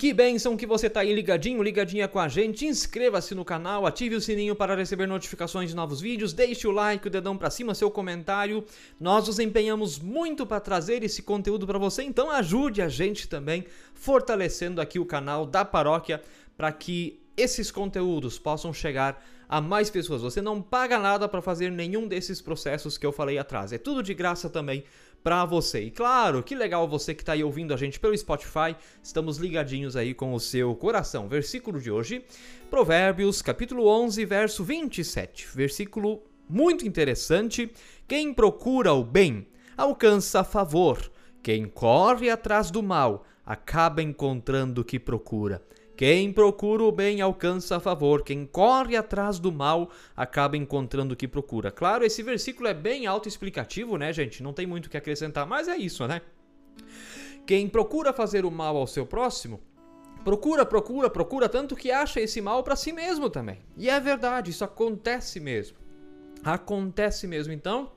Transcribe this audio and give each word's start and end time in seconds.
Que 0.00 0.14
bênção 0.14 0.56
que 0.56 0.64
você 0.64 0.88
tá 0.88 1.00
aí 1.00 1.12
ligadinho, 1.12 1.62
ligadinha 1.62 2.08
com 2.08 2.18
a 2.18 2.26
gente. 2.26 2.64
Inscreva-se 2.64 3.34
no 3.34 3.44
canal, 3.44 3.84
ative 3.84 4.14
o 4.14 4.20
sininho 4.20 4.56
para 4.56 4.74
receber 4.74 5.06
notificações 5.06 5.68
de 5.68 5.76
novos 5.76 6.00
vídeos, 6.00 6.32
deixe 6.32 6.66
o 6.66 6.70
like, 6.70 7.06
o 7.06 7.10
dedão 7.10 7.36
para 7.36 7.50
cima, 7.50 7.74
seu 7.74 7.90
comentário. 7.90 8.64
Nós 8.98 9.26
nos 9.26 9.38
empenhamos 9.38 9.98
muito 9.98 10.46
para 10.46 10.58
trazer 10.58 11.04
esse 11.04 11.22
conteúdo 11.22 11.66
para 11.66 11.78
você, 11.78 12.02
então 12.02 12.30
ajude 12.30 12.80
a 12.80 12.88
gente 12.88 13.28
também 13.28 13.66
fortalecendo 13.92 14.80
aqui 14.80 14.98
o 14.98 15.04
canal 15.04 15.44
da 15.44 15.66
paróquia 15.66 16.22
para 16.56 16.72
que 16.72 17.19
esses 17.36 17.70
conteúdos 17.70 18.38
possam 18.38 18.72
chegar 18.72 19.22
a 19.48 19.60
mais 19.60 19.90
pessoas. 19.90 20.22
Você 20.22 20.40
não 20.40 20.62
paga 20.62 20.98
nada 20.98 21.28
para 21.28 21.42
fazer 21.42 21.70
nenhum 21.70 22.06
desses 22.06 22.40
processos 22.40 22.96
que 22.96 23.04
eu 23.04 23.12
falei 23.12 23.38
atrás. 23.38 23.72
É 23.72 23.78
tudo 23.78 24.02
de 24.02 24.14
graça 24.14 24.48
também 24.48 24.84
para 25.22 25.44
você. 25.44 25.82
E 25.82 25.90
claro, 25.90 26.42
que 26.42 26.54
legal 26.54 26.88
você 26.88 27.14
que 27.14 27.22
está 27.22 27.32
aí 27.32 27.42
ouvindo 27.42 27.74
a 27.74 27.76
gente 27.76 27.98
pelo 27.98 28.16
Spotify. 28.16 28.76
Estamos 29.02 29.38
ligadinhos 29.38 29.96
aí 29.96 30.14
com 30.14 30.32
o 30.32 30.40
seu 30.40 30.74
coração. 30.74 31.28
Versículo 31.28 31.80
de 31.80 31.90
hoje, 31.90 32.24
Provérbios, 32.70 33.42
capítulo 33.42 33.86
11, 33.86 34.24
verso 34.24 34.64
27. 34.64 35.48
Versículo 35.54 36.22
muito 36.48 36.86
interessante. 36.86 37.70
Quem 38.06 38.32
procura 38.32 38.92
o 38.92 39.04
bem 39.04 39.46
alcança 39.76 40.44
favor. 40.44 41.10
Quem 41.42 41.66
corre 41.66 42.28
atrás 42.28 42.70
do 42.70 42.82
mal 42.82 43.24
acaba 43.44 44.02
encontrando 44.02 44.82
o 44.82 44.84
que 44.84 44.98
procura. 44.98 45.62
Quem 46.00 46.32
procura 46.32 46.82
o 46.82 46.90
bem 46.90 47.20
alcança 47.20 47.76
a 47.76 47.78
favor, 47.78 48.22
quem 48.22 48.46
corre 48.46 48.96
atrás 48.96 49.38
do 49.38 49.52
mal 49.52 49.90
acaba 50.16 50.56
encontrando 50.56 51.12
o 51.12 51.16
que 51.16 51.28
procura. 51.28 51.70
Claro, 51.70 52.06
esse 52.06 52.22
versículo 52.22 52.68
é 52.68 52.72
bem 52.72 53.06
autoexplicativo, 53.06 53.98
né, 53.98 54.10
gente? 54.10 54.42
Não 54.42 54.54
tem 54.54 54.66
muito 54.66 54.86
o 54.86 54.88
que 54.88 54.96
acrescentar, 54.96 55.46
mas 55.46 55.68
é 55.68 55.76
isso, 55.76 56.06
né? 56.08 56.22
Quem 57.46 57.68
procura 57.68 58.14
fazer 58.14 58.46
o 58.46 58.50
mal 58.50 58.78
ao 58.78 58.86
seu 58.86 59.04
próximo, 59.04 59.60
procura, 60.24 60.64
procura, 60.64 61.10
procura 61.10 61.50
tanto 61.50 61.76
que 61.76 61.90
acha 61.90 62.18
esse 62.18 62.40
mal 62.40 62.62
para 62.62 62.76
si 62.76 62.94
mesmo 62.94 63.28
também. 63.28 63.58
E 63.76 63.90
é 63.90 64.00
verdade, 64.00 64.52
isso 64.52 64.64
acontece 64.64 65.38
mesmo. 65.38 65.76
Acontece 66.42 67.26
mesmo. 67.26 67.52
Então, 67.52 67.92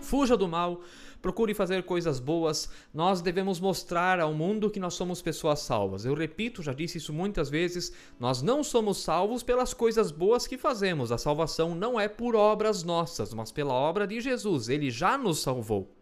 fuja 0.00 0.36
do 0.36 0.48
mal, 0.48 0.80
procure 1.20 1.54
fazer 1.54 1.82
coisas 1.82 2.20
boas. 2.20 2.70
Nós 2.92 3.20
devemos 3.20 3.60
mostrar 3.60 4.20
ao 4.20 4.32
mundo 4.32 4.70
que 4.70 4.80
nós 4.80 4.94
somos 4.94 5.20
pessoas 5.20 5.60
salvas. 5.60 6.04
Eu 6.04 6.14
repito, 6.14 6.62
já 6.62 6.72
disse 6.72 6.98
isso 6.98 7.12
muitas 7.12 7.50
vezes, 7.50 7.92
nós 8.18 8.42
não 8.42 8.62
somos 8.62 8.98
salvos 8.98 9.42
pelas 9.42 9.74
coisas 9.74 10.10
boas 10.10 10.46
que 10.46 10.56
fazemos. 10.58 11.12
A 11.12 11.18
salvação 11.18 11.74
não 11.74 11.98
é 11.98 12.08
por 12.08 12.34
obras 12.34 12.82
nossas, 12.82 13.34
mas 13.34 13.52
pela 13.52 13.74
obra 13.74 14.06
de 14.06 14.20
Jesus. 14.20 14.68
Ele 14.68 14.90
já 14.90 15.18
nos 15.18 15.40
salvou. 15.40 15.94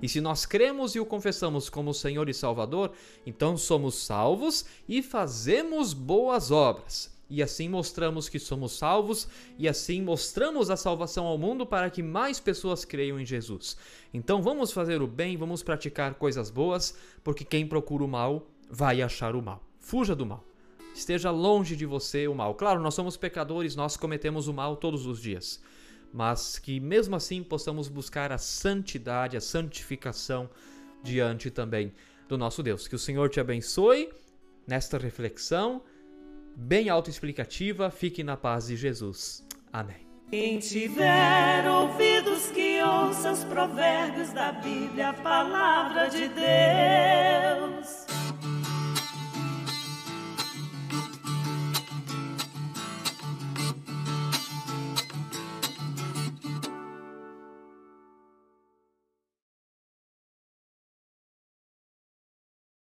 E 0.00 0.08
se 0.08 0.20
nós 0.20 0.44
cremos 0.44 0.94
e 0.94 1.00
o 1.00 1.06
confessamos 1.06 1.68
como 1.68 1.94
Senhor 1.94 2.28
e 2.28 2.34
Salvador, 2.34 2.92
então 3.24 3.56
somos 3.56 3.94
salvos 3.94 4.64
e 4.88 5.02
fazemos 5.02 5.92
boas 5.92 6.50
obras 6.50 7.12
e 7.32 7.42
assim 7.42 7.66
mostramos 7.66 8.28
que 8.28 8.38
somos 8.38 8.72
salvos 8.72 9.26
e 9.58 9.66
assim 9.66 10.02
mostramos 10.02 10.68
a 10.68 10.76
salvação 10.76 11.24
ao 11.24 11.38
mundo 11.38 11.64
para 11.64 11.88
que 11.88 12.02
mais 12.02 12.38
pessoas 12.38 12.84
creiam 12.84 13.18
em 13.18 13.24
Jesus. 13.24 13.74
Então 14.12 14.42
vamos 14.42 14.70
fazer 14.70 15.00
o 15.00 15.06
bem, 15.06 15.34
vamos 15.34 15.62
praticar 15.62 16.12
coisas 16.16 16.50
boas, 16.50 16.94
porque 17.24 17.42
quem 17.42 17.66
procura 17.66 18.04
o 18.04 18.08
mal 18.08 18.46
vai 18.68 19.00
achar 19.00 19.34
o 19.34 19.40
mal. 19.40 19.64
Fuja 19.80 20.14
do 20.14 20.26
mal. 20.26 20.44
Esteja 20.94 21.30
longe 21.30 21.74
de 21.74 21.86
você 21.86 22.28
o 22.28 22.34
mal. 22.34 22.54
Claro, 22.54 22.82
nós 22.82 22.92
somos 22.92 23.16
pecadores, 23.16 23.74
nós 23.74 23.96
cometemos 23.96 24.46
o 24.46 24.52
mal 24.52 24.76
todos 24.76 25.06
os 25.06 25.18
dias. 25.18 25.58
Mas 26.12 26.58
que 26.58 26.78
mesmo 26.80 27.16
assim 27.16 27.42
possamos 27.42 27.88
buscar 27.88 28.30
a 28.30 28.36
santidade, 28.36 29.38
a 29.38 29.40
santificação 29.40 30.50
diante 31.02 31.50
também 31.50 31.94
do 32.28 32.36
nosso 32.36 32.62
Deus. 32.62 32.86
Que 32.86 32.94
o 32.94 32.98
Senhor 32.98 33.30
te 33.30 33.40
abençoe 33.40 34.10
nesta 34.66 34.98
reflexão 34.98 35.82
bem 36.56 36.88
autoexplicativa. 36.88 37.90
Fique 37.90 38.22
na 38.22 38.36
paz 38.36 38.66
de 38.66 38.76
Jesus. 38.76 39.46
Amém. 39.72 40.06
Quem 40.30 40.58
tiver 40.58 41.68
ouvidos 41.68 42.50
que 42.52 42.82
ouça 42.82 43.32
os 43.32 43.44
provérbios 43.44 44.32
da 44.32 44.50
Bíblia, 44.52 45.10
a 45.10 45.12
palavra 45.12 46.08
de 46.08 46.26
Deus. 46.28 46.91